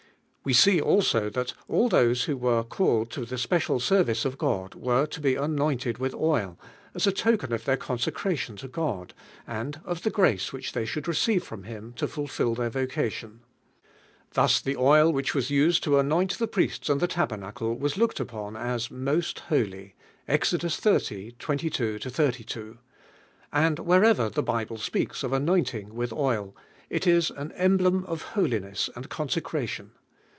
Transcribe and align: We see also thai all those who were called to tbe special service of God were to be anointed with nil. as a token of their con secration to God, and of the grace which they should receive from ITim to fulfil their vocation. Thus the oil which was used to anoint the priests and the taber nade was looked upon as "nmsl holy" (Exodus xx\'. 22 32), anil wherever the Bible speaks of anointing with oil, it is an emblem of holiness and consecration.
We 0.43 0.53
see 0.53 0.81
also 0.81 1.29
thai 1.29 1.45
all 1.67 1.87
those 1.87 2.23
who 2.23 2.35
were 2.35 2.63
called 2.63 3.11
to 3.11 3.21
tbe 3.27 3.37
special 3.37 3.79
service 3.79 4.25
of 4.25 4.39
God 4.39 4.73
were 4.73 5.05
to 5.05 5.21
be 5.21 5.35
anointed 5.35 5.99
with 5.99 6.13
nil. 6.13 6.57
as 6.95 7.05
a 7.05 7.11
token 7.11 7.53
of 7.53 7.65
their 7.65 7.77
con 7.77 7.99
secration 7.99 8.57
to 8.57 8.67
God, 8.67 9.13
and 9.45 9.79
of 9.85 10.01
the 10.01 10.09
grace 10.09 10.51
which 10.51 10.71
they 10.73 10.83
should 10.83 11.07
receive 11.07 11.43
from 11.43 11.61
ITim 11.65 11.93
to 11.93 12.07
fulfil 12.07 12.55
their 12.55 12.71
vocation. 12.71 13.41
Thus 14.31 14.59
the 14.59 14.75
oil 14.77 15.13
which 15.13 15.35
was 15.35 15.51
used 15.51 15.83
to 15.83 15.99
anoint 15.99 16.39
the 16.39 16.47
priests 16.47 16.89
and 16.89 16.99
the 16.99 17.07
taber 17.07 17.37
nade 17.37 17.59
was 17.61 17.95
looked 17.95 18.19
upon 18.19 18.57
as 18.57 18.87
"nmsl 18.87 19.37
holy" 19.41 19.93
(Exodus 20.27 20.79
xx\'. 20.81 21.37
22 21.37 21.99
32), 21.99 22.79
anil 23.53 23.79
wherever 23.85 24.27
the 24.27 24.41
Bible 24.41 24.79
speaks 24.79 25.21
of 25.21 25.33
anointing 25.33 25.93
with 25.93 26.11
oil, 26.11 26.55
it 26.89 27.05
is 27.05 27.29
an 27.29 27.51
emblem 27.51 28.03
of 28.05 28.23
holiness 28.33 28.89
and 28.95 29.07
consecration. 29.07 29.91